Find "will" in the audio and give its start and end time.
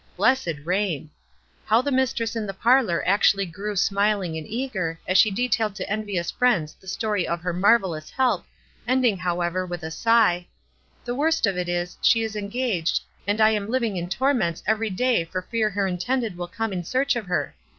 16.35-16.47